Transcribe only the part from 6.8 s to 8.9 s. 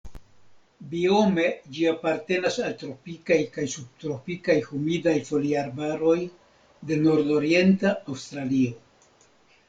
de nordorienta Aŭstralio.